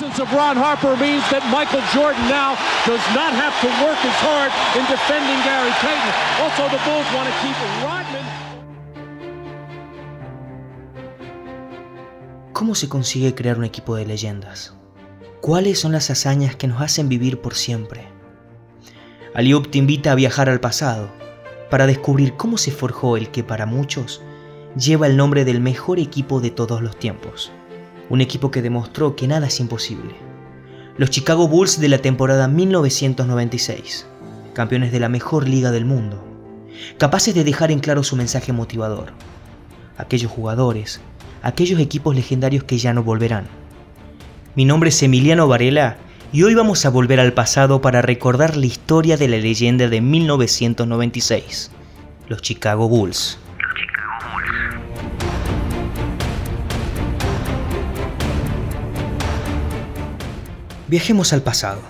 Ron 0.00 0.56
Harper 0.56 0.96
Michael 0.96 1.84
Jordan 1.92 2.56
Gary 5.44 5.70
Bulls 6.86 7.12
Rodman. 7.12 7.26
¿Cómo 12.54 12.74
se 12.74 12.88
consigue 12.88 13.34
crear 13.34 13.58
un 13.58 13.64
equipo 13.64 13.94
de 13.96 14.06
leyendas? 14.06 14.74
¿Cuáles 15.42 15.80
son 15.80 15.92
las 15.92 16.08
hazañas 16.08 16.56
que 16.56 16.68
nos 16.68 16.80
hacen 16.80 17.10
vivir 17.10 17.42
por 17.42 17.54
siempre? 17.54 18.08
Aliup 19.34 19.70
te 19.70 19.76
invita 19.76 20.12
a 20.12 20.14
viajar 20.14 20.48
al 20.48 20.60
pasado 20.60 21.10
para 21.68 21.86
descubrir 21.86 22.34
cómo 22.36 22.56
se 22.56 22.70
forjó 22.70 23.18
el 23.18 23.30
que 23.30 23.44
para 23.44 23.66
muchos 23.66 24.22
lleva 24.74 25.06
el 25.06 25.18
nombre 25.18 25.44
del 25.44 25.60
mejor 25.60 25.98
equipo 25.98 26.40
de 26.40 26.50
todos 26.50 26.80
los 26.80 26.98
tiempos. 26.98 27.52
Un 28.12 28.20
equipo 28.20 28.50
que 28.50 28.60
demostró 28.60 29.16
que 29.16 29.26
nada 29.26 29.46
es 29.46 29.58
imposible. 29.58 30.14
Los 30.98 31.08
Chicago 31.08 31.48
Bulls 31.48 31.80
de 31.80 31.88
la 31.88 31.96
temporada 31.96 32.46
1996, 32.46 34.04
campeones 34.52 34.92
de 34.92 35.00
la 35.00 35.08
mejor 35.08 35.48
liga 35.48 35.70
del 35.70 35.86
mundo, 35.86 36.22
capaces 36.98 37.34
de 37.34 37.42
dejar 37.42 37.70
en 37.70 37.80
claro 37.80 38.04
su 38.04 38.14
mensaje 38.14 38.52
motivador. 38.52 39.14
Aquellos 39.96 40.30
jugadores, 40.30 41.00
aquellos 41.40 41.80
equipos 41.80 42.14
legendarios 42.14 42.64
que 42.64 42.76
ya 42.76 42.92
no 42.92 43.02
volverán. 43.02 43.46
Mi 44.56 44.66
nombre 44.66 44.90
es 44.90 45.02
Emiliano 45.02 45.48
Varela 45.48 45.96
y 46.34 46.42
hoy 46.42 46.54
vamos 46.54 46.84
a 46.84 46.90
volver 46.90 47.18
al 47.18 47.32
pasado 47.32 47.80
para 47.80 48.02
recordar 48.02 48.58
la 48.58 48.66
historia 48.66 49.16
de 49.16 49.28
la 49.28 49.38
leyenda 49.38 49.88
de 49.88 50.02
1996, 50.02 51.70
los 52.28 52.42
Chicago 52.42 52.90
Bulls. 52.90 53.38
Viajemos 60.92 61.32
al 61.32 61.40
pasado. 61.40 61.80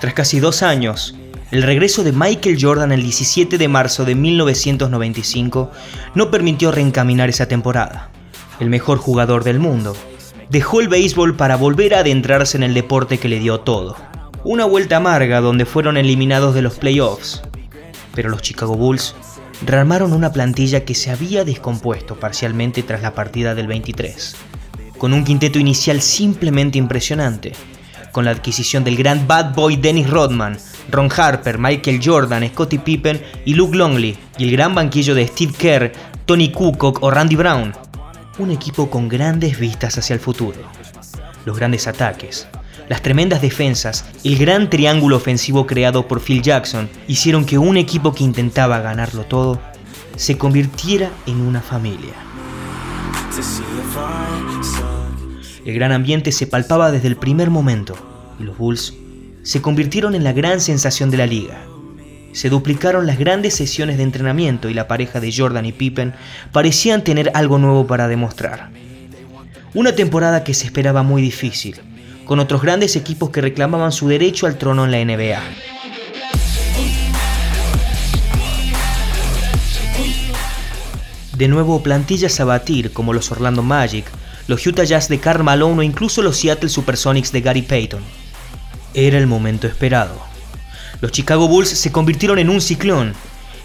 Tras 0.00 0.14
casi 0.14 0.38
dos 0.38 0.62
años, 0.62 1.16
el 1.50 1.64
regreso 1.64 2.04
de 2.04 2.12
Michael 2.12 2.56
Jordan 2.60 2.92
el 2.92 3.02
17 3.02 3.58
de 3.58 3.66
marzo 3.66 4.04
de 4.04 4.14
1995 4.14 5.72
no 6.14 6.30
permitió 6.30 6.70
reencaminar 6.70 7.28
esa 7.30 7.48
temporada. 7.48 8.12
El 8.60 8.70
mejor 8.70 8.98
jugador 8.98 9.42
del 9.42 9.58
mundo 9.58 9.96
dejó 10.50 10.80
el 10.80 10.86
béisbol 10.86 11.34
para 11.34 11.56
volver 11.56 11.96
a 11.96 11.98
adentrarse 11.98 12.56
en 12.56 12.62
el 12.62 12.74
deporte 12.74 13.18
que 13.18 13.28
le 13.28 13.40
dio 13.40 13.58
todo. 13.58 13.96
Una 14.44 14.66
vuelta 14.66 14.98
amarga 14.98 15.40
donde 15.40 15.66
fueron 15.66 15.96
eliminados 15.96 16.54
de 16.54 16.62
los 16.62 16.74
playoffs. 16.74 17.42
Pero 18.14 18.28
los 18.28 18.40
Chicago 18.40 18.76
Bulls 18.76 19.16
rearmaron 19.66 20.12
una 20.12 20.30
plantilla 20.30 20.84
que 20.84 20.94
se 20.94 21.10
había 21.10 21.44
descompuesto 21.44 22.14
parcialmente 22.20 22.84
tras 22.84 23.02
la 23.02 23.16
partida 23.16 23.56
del 23.56 23.66
23, 23.66 24.36
con 24.96 25.12
un 25.12 25.24
quinteto 25.24 25.58
inicial 25.58 26.00
simplemente 26.00 26.78
impresionante 26.78 27.52
con 28.12 28.24
la 28.24 28.30
adquisición 28.30 28.84
del 28.84 28.96
gran 28.96 29.26
bad 29.26 29.54
boy 29.54 29.76
Dennis 29.76 30.08
Rodman, 30.08 30.58
Ron 30.90 31.08
Harper, 31.16 31.58
Michael 31.58 32.00
Jordan, 32.04 32.48
Scottie 32.48 32.78
Pippen 32.78 33.22
y 33.44 33.54
Luke 33.54 33.76
Longley, 33.76 34.16
y 34.38 34.44
el 34.44 34.52
gran 34.52 34.74
banquillo 34.74 35.14
de 35.14 35.26
Steve 35.26 35.52
Kerr, 35.56 35.92
Tony 36.26 36.50
Kukoc 36.50 37.02
o 37.02 37.10
Randy 37.10 37.36
Brown. 37.36 37.72
Un 38.38 38.50
equipo 38.50 38.90
con 38.90 39.08
grandes 39.08 39.58
vistas 39.58 39.98
hacia 39.98 40.14
el 40.14 40.20
futuro. 40.20 40.58
Los 41.44 41.56
grandes 41.56 41.86
ataques, 41.86 42.46
las 42.90 43.02
tremendas 43.02 43.40
defensas, 43.40 44.04
el 44.24 44.36
gran 44.36 44.68
triángulo 44.68 45.16
ofensivo 45.16 45.64
creado 45.66 46.08
por 46.08 46.20
Phil 46.20 46.42
Jackson 46.42 46.88
hicieron 47.06 47.44
que 47.44 47.56
un 47.56 47.76
equipo 47.76 48.12
que 48.12 48.24
intentaba 48.24 48.80
ganarlo 48.80 49.24
todo 49.24 49.60
se 50.16 50.36
convirtiera 50.36 51.08
en 51.26 51.40
una 51.40 51.60
familia. 51.60 52.14
El 55.70 55.76
gran 55.76 55.92
ambiente 55.92 56.32
se 56.32 56.48
palpaba 56.48 56.90
desde 56.90 57.06
el 57.06 57.14
primer 57.14 57.48
momento 57.48 57.94
y 58.40 58.42
los 58.42 58.58
Bulls 58.58 58.92
se 59.44 59.62
convirtieron 59.62 60.16
en 60.16 60.24
la 60.24 60.32
gran 60.32 60.60
sensación 60.60 61.12
de 61.12 61.16
la 61.16 61.28
liga. 61.28 61.60
Se 62.32 62.50
duplicaron 62.50 63.06
las 63.06 63.20
grandes 63.20 63.54
sesiones 63.54 63.96
de 63.96 64.02
entrenamiento 64.02 64.68
y 64.68 64.74
la 64.74 64.88
pareja 64.88 65.20
de 65.20 65.32
Jordan 65.32 65.66
y 65.66 65.70
Pippen 65.70 66.12
parecían 66.50 67.04
tener 67.04 67.30
algo 67.34 67.58
nuevo 67.58 67.86
para 67.86 68.08
demostrar. 68.08 68.70
Una 69.72 69.94
temporada 69.94 70.42
que 70.42 70.54
se 70.54 70.66
esperaba 70.66 71.04
muy 71.04 71.22
difícil, 71.22 71.76
con 72.24 72.40
otros 72.40 72.62
grandes 72.62 72.96
equipos 72.96 73.30
que 73.30 73.40
reclamaban 73.40 73.92
su 73.92 74.08
derecho 74.08 74.48
al 74.48 74.58
trono 74.58 74.84
en 74.84 74.90
la 74.90 75.04
NBA. 75.04 75.40
De 81.36 81.46
nuevo 81.46 81.80
plantillas 81.80 82.40
a 82.40 82.44
batir 82.44 82.92
como 82.92 83.12
los 83.12 83.30
Orlando 83.30 83.62
Magic, 83.62 84.10
los 84.50 84.66
Utah 84.66 84.82
Jazz 84.82 85.08
de 85.08 85.20
Karl 85.20 85.44
Malone 85.44 85.78
o 85.78 85.82
incluso 85.84 86.22
los 86.22 86.36
Seattle 86.36 86.68
Supersonics 86.68 87.30
de 87.30 87.40
Gary 87.40 87.62
Payton. 87.62 88.02
Era 88.94 89.16
el 89.16 89.28
momento 89.28 89.68
esperado. 89.68 90.20
Los 91.00 91.12
Chicago 91.12 91.46
Bulls 91.46 91.68
se 91.68 91.92
convirtieron 91.92 92.40
en 92.40 92.50
un 92.50 92.60
ciclón. 92.60 93.14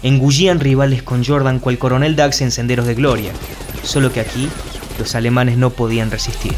Engullían 0.04 0.60
rivales 0.60 1.02
con 1.02 1.24
Jordan 1.24 1.58
cual 1.58 1.78
Coronel 1.78 2.14
Dax 2.14 2.40
en 2.40 2.52
Senderos 2.52 2.86
de 2.86 2.94
Gloria. 2.94 3.32
Solo 3.82 4.12
que 4.12 4.20
aquí 4.20 4.48
los 4.96 5.16
alemanes 5.16 5.58
no 5.58 5.70
podían 5.70 6.08
resistir. 6.12 6.54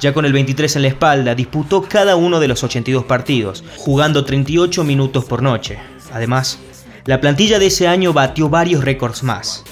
Ya 0.00 0.14
con 0.14 0.24
el 0.24 0.32
23 0.32 0.76
en 0.76 0.82
la 0.82 0.88
espalda, 0.88 1.34
disputó 1.34 1.82
cada 1.82 2.14
uno 2.14 2.38
de 2.38 2.46
los 2.46 2.62
82 2.62 3.06
partidos, 3.06 3.64
jugando 3.76 4.24
38 4.24 4.84
minutos 4.84 5.24
por 5.24 5.42
noche. 5.42 5.80
Además, 6.12 6.60
la 7.06 7.20
plantilla 7.20 7.58
de 7.58 7.66
ese 7.66 7.88
año 7.88 8.12
batió 8.12 8.48
varios 8.48 8.84
récords 8.84 9.24
más 9.24 9.64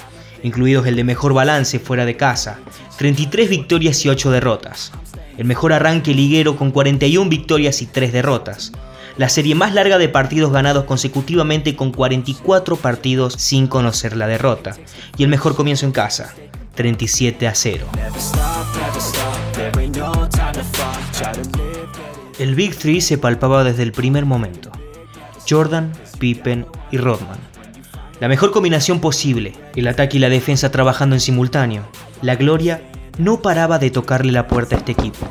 incluidos 0.42 0.86
el 0.86 0.96
de 0.96 1.04
mejor 1.04 1.34
balance 1.34 1.78
fuera 1.78 2.04
de 2.04 2.16
casa, 2.16 2.58
33 2.98 3.48
victorias 3.48 4.04
y 4.04 4.08
8 4.08 4.30
derrotas, 4.30 4.92
el 5.38 5.44
mejor 5.46 5.72
arranque 5.72 6.14
liguero 6.14 6.56
con 6.56 6.70
41 6.70 7.28
victorias 7.30 7.82
y 7.82 7.86
3 7.86 8.12
derrotas, 8.12 8.72
la 9.16 9.28
serie 9.28 9.54
más 9.54 9.74
larga 9.74 9.98
de 9.98 10.08
partidos 10.08 10.52
ganados 10.52 10.84
consecutivamente 10.84 11.76
con 11.76 11.92
44 11.92 12.76
partidos 12.76 13.34
sin 13.34 13.66
conocer 13.66 14.16
la 14.16 14.26
derrota, 14.26 14.76
y 15.16 15.24
el 15.24 15.28
mejor 15.28 15.54
comienzo 15.54 15.86
en 15.86 15.92
casa, 15.92 16.34
37 16.74 17.46
a 17.48 17.54
0. 17.54 17.86
El 22.38 22.54
Big 22.54 22.74
Three 22.74 23.02
se 23.02 23.18
palpaba 23.18 23.64
desde 23.64 23.82
el 23.82 23.92
primer 23.92 24.24
momento. 24.24 24.70
Jordan, 25.46 25.92
Pippen 26.18 26.66
y 26.90 26.96
Rodman. 26.96 27.49
La 28.20 28.28
mejor 28.28 28.50
combinación 28.50 29.00
posible, 29.00 29.54
el 29.74 29.88
ataque 29.88 30.18
y 30.18 30.20
la 30.20 30.28
defensa 30.28 30.70
trabajando 30.70 31.16
en 31.16 31.20
simultáneo. 31.20 31.84
La 32.20 32.36
gloria 32.36 32.82
no 33.16 33.40
paraba 33.40 33.78
de 33.78 33.90
tocarle 33.90 34.30
la 34.30 34.46
puerta 34.46 34.76
a 34.76 34.78
este 34.78 34.92
equipo. 34.92 35.26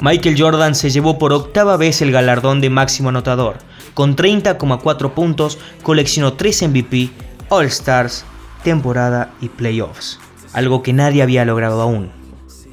Michael 0.00 0.40
Jordan 0.40 0.76
se 0.76 0.90
llevó 0.90 1.18
por 1.18 1.32
octava 1.32 1.76
vez 1.76 2.02
el 2.02 2.12
galardón 2.12 2.60
de 2.60 2.70
máximo 2.70 3.08
anotador. 3.08 3.56
Con 3.94 4.14
30,4 4.14 5.14
puntos, 5.14 5.58
coleccionó 5.82 6.34
3 6.34 6.68
MVP, 6.68 7.10
All 7.48 7.66
Stars, 7.66 8.24
temporada 8.62 9.32
y 9.40 9.48
playoffs. 9.48 10.20
Algo 10.52 10.84
que 10.84 10.92
nadie 10.92 11.22
había 11.22 11.44
logrado 11.44 11.82
aún. 11.82 12.12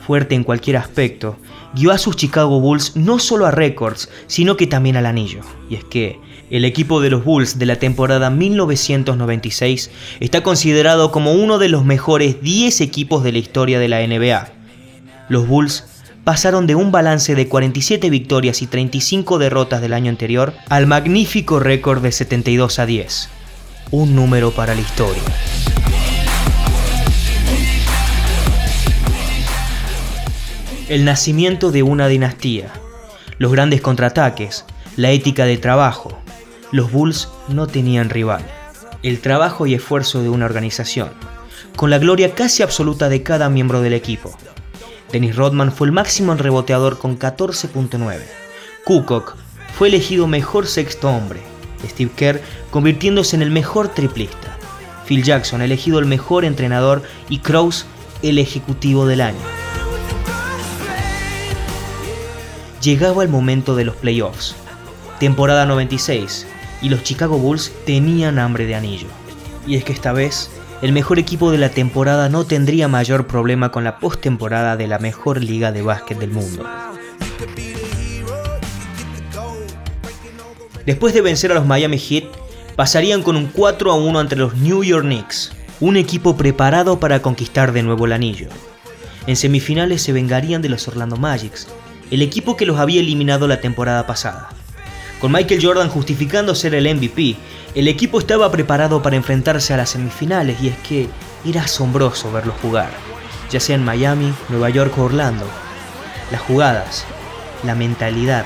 Fuerte 0.05 0.35
en 0.35 0.43
cualquier 0.43 0.77
aspecto, 0.77 1.37
guió 1.73 1.91
a 1.91 1.97
sus 1.97 2.17
Chicago 2.17 2.59
Bulls 2.59 2.95
no 2.95 3.17
solo 3.17 3.47
a 3.47 3.51
récords, 3.51 4.09
sino 4.27 4.57
que 4.57 4.67
también 4.67 4.95
al 4.95 5.07
anillo. 5.07 5.41
Y 5.69 5.75
es 5.75 5.83
que 5.85 6.19
el 6.53 6.65
equipo 6.65 7.01
de 7.01 7.09
los 7.09 7.23
Bulls 7.25 7.57
de 7.57 7.65
la 7.65 7.77
temporada 7.77 8.29
1996 8.29 9.89
está 10.19 10.43
considerado 10.43 11.11
como 11.11 11.33
uno 11.33 11.57
de 11.57 11.67
los 11.67 11.83
mejores 11.83 12.43
10 12.43 12.79
equipos 12.81 13.23
de 13.23 13.31
la 13.31 13.39
historia 13.39 13.79
de 13.79 13.87
la 13.87 14.05
NBA. 14.05 14.49
Los 15.29 15.47
Bulls 15.47 15.85
pasaron 16.23 16.67
de 16.67 16.75
un 16.75 16.91
balance 16.91 17.33
de 17.33 17.47
47 17.47 18.07
victorias 18.11 18.61
y 18.61 18.67
35 18.67 19.39
derrotas 19.39 19.81
del 19.81 19.93
año 19.93 20.11
anterior 20.11 20.53
al 20.69 20.85
magnífico 20.85 21.59
récord 21.59 22.03
de 22.03 22.11
72 22.11 22.77
a 22.77 22.85
10. 22.85 23.29
Un 23.89 24.15
número 24.15 24.51
para 24.51 24.75
la 24.75 24.81
historia. 24.81 25.23
El 30.87 31.03
nacimiento 31.03 31.71
de 31.71 31.81
una 31.81 32.07
dinastía, 32.07 32.67
los 33.39 33.51
grandes 33.51 33.81
contraataques, 33.81 34.65
la 34.97 35.09
ética 35.09 35.45
de 35.45 35.57
trabajo, 35.57 36.22
los 36.73 36.91
Bulls 36.91 37.29
no 37.49 37.67
tenían 37.67 38.09
rival. 38.09 38.43
El 39.03 39.21
trabajo 39.21 39.67
y 39.67 39.75
esfuerzo 39.75 40.23
de 40.23 40.29
una 40.29 40.45
organización, 40.45 41.11
con 41.75 41.91
la 41.91 41.99
gloria 41.99 42.33
casi 42.33 42.63
absoluta 42.63 43.09
de 43.09 43.21
cada 43.21 43.47
miembro 43.47 43.81
del 43.81 43.93
equipo. 43.93 44.35
Dennis 45.11 45.35
Rodman 45.35 45.71
fue 45.71 45.85
el 45.85 45.93
máximo 45.93 46.33
reboteador 46.33 46.97
con 46.97 47.19
14.9. 47.19 48.21
Kukoc 48.85 49.35
fue 49.77 49.89
elegido 49.89 50.25
mejor 50.25 50.65
sexto 50.65 51.09
hombre. 51.11 51.41
Steve 51.85 52.09
Kerr 52.15 52.41
convirtiéndose 52.71 53.35
en 53.35 53.43
el 53.43 53.51
mejor 53.51 53.89
triplista. 53.89 54.57
Phil 55.07 55.23
Jackson 55.23 55.61
elegido 55.61 55.99
el 55.99 56.07
mejor 56.07 56.43
entrenador 56.43 57.03
y 57.29 57.37
Krause 57.37 57.85
el 58.23 58.39
ejecutivo 58.39 59.05
del 59.05 59.21
año. 59.21 59.45
Llegaba 62.81 63.21
el 63.21 63.29
momento 63.29 63.75
de 63.75 63.85
los 63.85 63.95
playoffs. 63.95 64.55
Temporada 65.19 65.67
96, 65.67 66.47
y 66.83 66.89
los 66.89 67.01
Chicago 67.01 67.39
Bulls 67.39 67.71
tenían 67.85 68.37
hambre 68.37 68.67
de 68.67 68.75
anillo. 68.75 69.07
Y 69.65 69.75
es 69.75 69.83
que 69.83 69.93
esta 69.93 70.11
vez 70.11 70.51
el 70.83 70.91
mejor 70.91 71.17
equipo 71.17 71.49
de 71.49 71.57
la 71.57 71.69
temporada 71.69 72.27
no 72.27 72.43
tendría 72.43 72.89
mayor 72.89 73.25
problema 73.25 73.71
con 73.71 73.85
la 73.85 73.99
postemporada 73.99 74.75
de 74.75 74.87
la 74.87 74.99
mejor 74.99 75.41
liga 75.41 75.71
de 75.71 75.81
básquet 75.81 76.19
del 76.19 76.31
mundo. 76.31 76.67
Después 80.85 81.13
de 81.13 81.21
vencer 81.21 81.51
a 81.51 81.55
los 81.55 81.65
Miami 81.65 81.97
Heat, 81.97 82.25
pasarían 82.75 83.23
con 83.23 83.37
un 83.37 83.47
4 83.47 83.89
a 83.89 83.95
1 83.95 84.19
entre 84.19 84.37
los 84.37 84.55
New 84.55 84.83
York 84.83 85.05
Knicks, 85.05 85.53
un 85.79 85.95
equipo 85.95 86.35
preparado 86.35 86.99
para 86.99 87.21
conquistar 87.21 87.71
de 87.71 87.83
nuevo 87.83 88.05
el 88.05 88.11
anillo. 88.11 88.49
En 89.25 89.37
semifinales 89.37 90.01
se 90.01 90.11
vengarían 90.11 90.61
de 90.61 90.67
los 90.67 90.85
Orlando 90.89 91.15
Magics, 91.15 91.69
el 92.11 92.21
equipo 92.21 92.57
que 92.57 92.65
los 92.65 92.77
había 92.77 92.99
eliminado 92.99 93.47
la 93.47 93.61
temporada 93.61 94.05
pasada. 94.05 94.49
Con 95.23 95.31
Michael 95.31 95.65
Jordan 95.65 95.87
justificando 95.87 96.53
ser 96.53 96.75
el 96.75 96.93
MVP, 96.93 97.37
el 97.75 97.87
equipo 97.87 98.19
estaba 98.19 98.51
preparado 98.51 99.01
para 99.01 99.15
enfrentarse 99.15 99.73
a 99.73 99.77
las 99.77 99.91
semifinales 99.91 100.61
y 100.61 100.67
es 100.67 100.77
que 100.79 101.07
era 101.45 101.61
asombroso 101.61 102.29
verlos 102.29 102.55
jugar, 102.61 102.89
ya 103.49 103.61
sea 103.61 103.75
en 103.77 103.85
Miami, 103.85 104.33
Nueva 104.49 104.69
York 104.69 104.93
o 104.97 105.03
Orlando. 105.03 105.45
Las 106.29 106.41
jugadas, 106.41 107.05
la 107.63 107.73
mentalidad, 107.73 108.43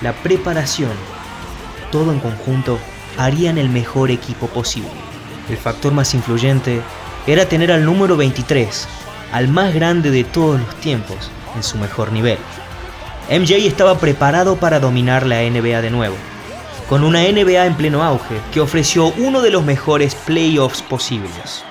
la 0.00 0.14
preparación, 0.14 0.92
todo 1.92 2.10
en 2.10 2.20
conjunto 2.20 2.78
harían 3.18 3.58
el 3.58 3.68
mejor 3.68 4.10
equipo 4.10 4.46
posible. 4.46 4.88
El 5.50 5.58
factor 5.58 5.92
más 5.92 6.14
influyente 6.14 6.80
era 7.26 7.50
tener 7.50 7.70
al 7.70 7.84
número 7.84 8.16
23, 8.16 8.88
al 9.30 9.48
más 9.48 9.74
grande 9.74 10.10
de 10.10 10.24
todos 10.24 10.58
los 10.58 10.74
tiempos, 10.76 11.30
en 11.54 11.62
su 11.62 11.76
mejor 11.76 12.12
nivel. 12.12 12.38
MJ 13.30 13.66
estaba 13.66 13.98
preparado 13.98 14.56
para 14.56 14.80
dominar 14.80 15.26
la 15.26 15.42
NBA 15.42 15.82
de 15.82 15.90
nuevo, 15.90 16.16
con 16.88 17.04
una 17.04 17.20
NBA 17.20 17.66
en 17.66 17.76
pleno 17.76 18.02
auge 18.02 18.40
que 18.54 18.60
ofreció 18.60 19.12
uno 19.18 19.42
de 19.42 19.50
los 19.50 19.62
mejores 19.66 20.14
playoffs 20.14 20.80
posibles. 20.80 21.62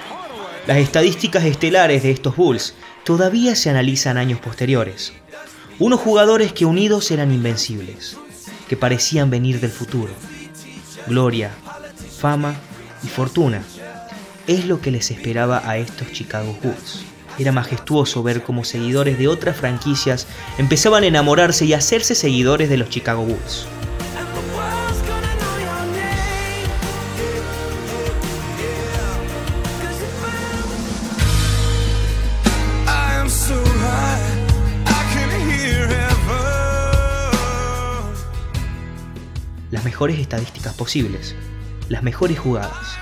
Las 0.67 0.77
estadísticas 0.77 1.45
estelares 1.45 2.03
de 2.03 2.11
estos 2.11 2.35
Bulls 2.35 2.75
todavía 3.03 3.55
se 3.55 3.71
analizan 3.71 4.17
años 4.17 4.39
posteriores. 4.39 5.13
Unos 5.79 5.99
jugadores 5.99 6.53
que 6.53 6.65
unidos 6.65 7.09
eran 7.09 7.31
invencibles, 7.31 8.17
que 8.69 8.77
parecían 8.77 9.31
venir 9.31 9.59
del 9.59 9.71
futuro. 9.71 10.13
Gloria, 11.07 11.49
fama 12.19 12.53
y 13.03 13.07
fortuna 13.07 13.63
es 14.45 14.65
lo 14.65 14.79
que 14.79 14.91
les 14.91 15.09
esperaba 15.09 15.67
a 15.67 15.77
estos 15.77 16.11
Chicago 16.11 16.55
Bulls. 16.61 17.03
Era 17.39 17.51
majestuoso 17.51 18.23
ver 18.23 18.41
cómo 18.41 18.63
seguidores 18.63 19.19
de 19.19 19.27
otras 19.27 19.55
franquicias 19.55 20.25
empezaban 20.57 21.03
a 21.03 21.07
enamorarse 21.07 21.65
y 21.65 21.73
hacerse 21.73 22.15
seguidores 22.15 22.67
de 22.69 22.77
los 22.77 22.89
Chicago 22.89 23.23
Bulls. 23.23 23.67
Las 39.69 39.83
mejores 39.83 40.17
estadísticas 40.17 40.73
posibles, 40.73 41.35
las 41.87 42.01
mejores 42.01 42.39
jugadas, 42.39 42.97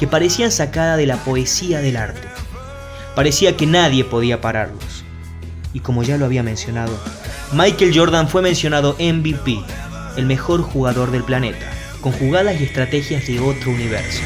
que 0.00 0.08
parecían 0.08 0.50
sacadas 0.50 0.96
de 0.96 1.06
la 1.06 1.18
poesía 1.18 1.80
del 1.80 1.96
arte 1.96 2.35
Parecía 3.16 3.56
que 3.56 3.66
nadie 3.66 4.04
podía 4.04 4.42
pararlos. 4.42 5.02
Y 5.72 5.80
como 5.80 6.02
ya 6.02 6.18
lo 6.18 6.26
había 6.26 6.42
mencionado, 6.42 6.92
Michael 7.52 7.92
Jordan 7.96 8.28
fue 8.28 8.42
mencionado 8.42 8.94
MVP, 9.00 9.58
el 10.18 10.26
mejor 10.26 10.60
jugador 10.60 11.10
del 11.10 11.24
planeta, 11.24 11.66
con 12.02 12.12
jugadas 12.12 12.60
y 12.60 12.64
estrategias 12.64 13.26
de 13.26 13.40
otro 13.40 13.70
universo. 13.70 14.20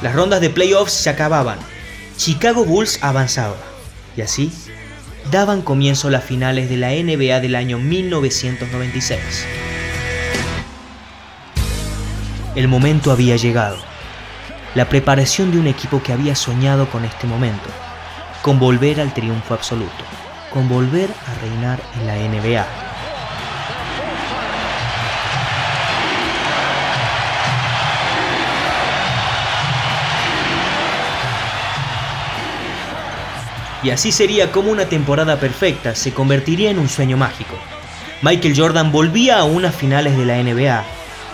Las 0.00 0.14
rondas 0.14 0.40
de 0.40 0.48
playoffs 0.48 0.92
se 0.92 1.10
acababan. 1.10 1.58
Chicago 2.16 2.64
Bulls 2.64 2.98
avanzaba. 3.02 3.56
Y 4.16 4.22
así 4.22 4.50
daban 5.30 5.62
comienzo 5.62 6.10
las 6.10 6.24
finales 6.24 6.68
de 6.68 6.76
la 6.76 6.90
NBA 6.90 7.40
del 7.40 7.54
año 7.54 7.78
1996. 7.78 9.20
El 12.54 12.68
momento 12.68 13.10
había 13.10 13.36
llegado. 13.36 13.76
La 14.74 14.88
preparación 14.88 15.50
de 15.50 15.58
un 15.58 15.66
equipo 15.66 16.02
que 16.02 16.12
había 16.12 16.34
soñado 16.34 16.88
con 16.90 17.04
este 17.04 17.26
momento, 17.26 17.68
con 18.42 18.58
volver 18.58 19.00
al 19.00 19.12
triunfo 19.14 19.54
absoluto, 19.54 20.04
con 20.52 20.68
volver 20.68 21.10
a 21.26 21.34
reinar 21.40 21.80
en 21.98 22.06
la 22.06 22.16
NBA. 22.16 22.85
Y 33.86 33.90
así 33.90 34.10
sería 34.10 34.50
como 34.50 34.72
una 34.72 34.86
temporada 34.86 35.38
perfecta 35.38 35.94
se 35.94 36.12
convertiría 36.12 36.72
en 36.72 36.80
un 36.80 36.88
sueño 36.88 37.16
mágico. 37.16 37.54
Michael 38.20 38.54
Jordan 38.56 38.90
volvía 38.90 39.38
a 39.38 39.44
unas 39.44 39.76
finales 39.76 40.16
de 40.16 40.24
la 40.24 40.42
NBA 40.42 40.84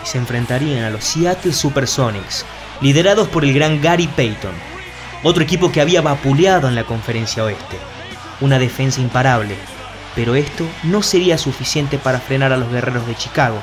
y 0.05 0.07
se 0.07 0.19
enfrentarían 0.19 0.85
a 0.85 0.91
los 0.91 1.03
Seattle 1.03 1.55
Supersonics, 1.55 2.45
liderados 2.83 3.29
por 3.29 3.47
el 3.47 3.55
gran 3.55 3.81
Gary 3.81 4.07
Payton, 4.07 4.53
otro 5.23 5.43
equipo 5.43 5.73
que 5.73 5.81
había 5.81 6.03
vapuleado 6.03 6.69
en 6.69 6.75
la 6.75 6.85
conferencia 6.85 7.43
oeste. 7.43 7.79
Una 8.43 8.59
defensa 8.59 9.01
imparable, 9.01 9.57
pero 10.15 10.35
esto 10.35 10.67
no 10.83 11.03
sería 11.03 11.39
suficiente 11.39 11.97
para 11.97 12.21
frenar 12.21 12.53
a 12.53 12.59
los 12.59 12.71
guerreros 12.71 13.07
de 13.07 13.17
Chicago, 13.17 13.57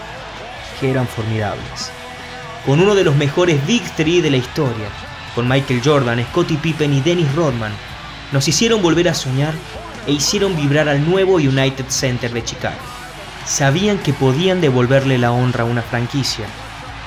que 0.80 0.90
eran 0.90 1.08
formidables. 1.08 1.92
Con 2.66 2.80
uno 2.80 2.96
de 2.96 3.04
los 3.04 3.16
mejores 3.16 3.64
Big 3.68 3.84
Three 3.96 4.22
de 4.22 4.32
la 4.32 4.38
historia, 4.38 4.88
con 5.36 5.48
Michael 5.48 5.84
Jordan, 5.86 6.26
Scottie 6.32 6.58
Pippen 6.58 6.92
y 6.92 7.02
Dennis 7.02 7.32
Rodman, 7.36 7.74
nos 8.32 8.48
hicieron 8.48 8.82
volver 8.82 9.10
a 9.10 9.14
soñar 9.14 9.54
e 10.06 10.12
hicieron 10.12 10.56
vibrar 10.56 10.88
al 10.90 11.08
nuevo 11.10 11.36
United 11.36 11.86
Center 11.90 12.32
de 12.32 12.44
Chicago. 12.44 12.78
Sabían 13.46 13.98
que 13.98 14.14
podían 14.14 14.62
devolverle 14.62 15.18
la 15.18 15.32
honra 15.32 15.64
a 15.64 15.68
una 15.68 15.82
franquicia 15.82 16.46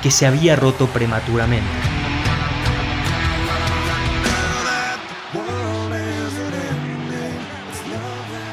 que 0.02 0.10
se 0.10 0.26
había 0.26 0.56
roto 0.56 0.86
prematuramente. 0.88 1.69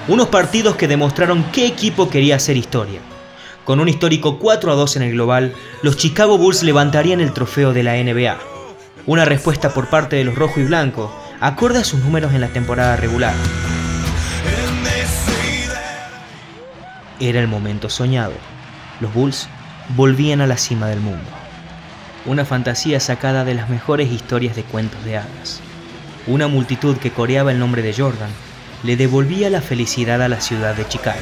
Unos 0.07 0.27
partidos 0.29 0.75
que 0.75 0.87
demostraron 0.87 1.43
qué 1.51 1.67
equipo 1.67 2.09
quería 2.09 2.35
hacer 2.35 2.57
historia. 2.57 2.99
Con 3.63 3.79
un 3.79 3.87
histórico 3.87 4.39
4 4.39 4.71
a 4.71 4.75
2 4.75 4.95
en 4.95 5.03
el 5.03 5.11
global, 5.11 5.53
los 5.83 5.97
Chicago 5.97 6.39
Bulls 6.39 6.63
levantarían 6.63 7.21
el 7.21 7.33
trofeo 7.33 7.73
de 7.73 7.83
la 7.83 7.93
NBA. 7.93 8.37
Una 9.05 9.25
respuesta 9.25 9.71
por 9.71 9.87
parte 9.87 10.15
de 10.15 10.23
los 10.23 10.33
rojo 10.33 10.59
y 10.59 10.63
blanco 10.63 11.11
acorde 11.39 11.83
sus 11.83 12.01
números 12.01 12.33
en 12.33 12.41
la 12.41 12.49
temporada 12.49 12.95
regular. 12.95 13.33
Era 17.19 17.39
el 17.39 17.47
momento 17.47 17.89
soñado. 17.89 18.33
Los 18.99 19.13
Bulls 19.13 19.47
volvían 19.95 20.41
a 20.41 20.47
la 20.47 20.57
cima 20.57 20.87
del 20.87 20.99
mundo. 20.99 21.29
Una 22.25 22.45
fantasía 22.45 22.99
sacada 22.99 23.45
de 23.45 23.55
las 23.55 23.69
mejores 23.69 24.11
historias 24.11 24.55
de 24.55 24.63
cuentos 24.63 25.03
de 25.05 25.17
hadas. 25.17 25.61
Una 26.27 26.47
multitud 26.47 26.97
que 26.97 27.11
coreaba 27.11 27.51
el 27.51 27.59
nombre 27.59 27.81
de 27.81 27.93
Jordan 27.93 28.29
le 28.83 28.97
devolvía 28.97 29.49
la 29.49 29.61
felicidad 29.61 30.21
a 30.21 30.29
la 30.29 30.41
ciudad 30.41 30.75
de 30.75 30.87
Chicago. 30.87 31.19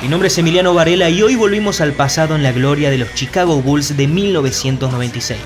Mi 0.00 0.06
nombre 0.06 0.28
es 0.28 0.38
Emiliano 0.38 0.74
Varela 0.74 1.10
y 1.10 1.22
hoy 1.22 1.34
volvimos 1.34 1.80
al 1.80 1.92
pasado 1.92 2.36
en 2.36 2.44
la 2.44 2.52
gloria 2.52 2.88
de 2.88 2.98
los 2.98 3.12
Chicago 3.14 3.60
Bulls 3.60 3.96
de 3.96 4.06
1996. 4.06 5.40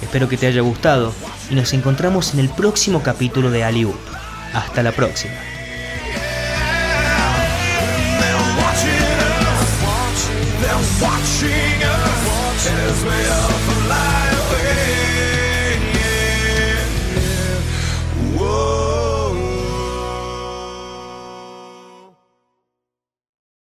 Espero 0.00 0.28
que 0.28 0.36
te 0.36 0.46
haya 0.46 0.60
gustado 0.60 1.12
y 1.50 1.56
nos 1.56 1.72
encontramos 1.72 2.32
en 2.32 2.38
el 2.38 2.48
próximo 2.50 3.02
capítulo 3.02 3.50
de 3.50 3.64
Ali 3.64 3.88
Hasta 4.54 4.84
la 4.84 4.92
próxima. 4.92 5.34